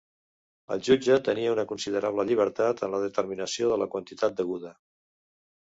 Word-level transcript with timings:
El 0.75 0.79
jutge 0.87 1.17
tenia 1.27 1.51
una 1.55 1.65
considerable 1.73 2.25
llibertat 2.31 2.83
en 2.89 2.95
la 2.97 3.03
determinació 3.05 3.71
de 3.75 3.81
la 3.85 3.91
quantitat 3.95 4.43
deguda. 4.43 4.77